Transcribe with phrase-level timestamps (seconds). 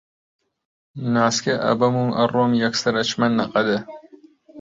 [1.15, 3.79] نازکێ ئەبەم و ئەڕۆم یەکسەر ئەچمە نەغەدە